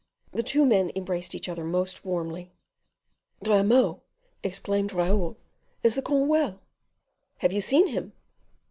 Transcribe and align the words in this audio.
The 0.31 0.41
two 0.41 0.65
men 0.65 0.91
embraced 0.95 1.35
each 1.35 1.47
other 1.47 1.63
most 1.63 2.03
warmly. 2.03 2.51
"Grimaud," 3.43 3.99
exclaimed 4.41 4.93
Raoul, 4.93 5.37
"is 5.83 5.93
the 5.93 6.01
comte 6.01 6.27
well?" 6.27 6.59
"Have 7.37 7.53
you 7.53 7.61
seen 7.61 7.89
him?" 7.89 8.11